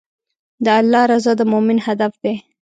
[0.65, 2.35] د الله رضا د مؤمن هدف دی.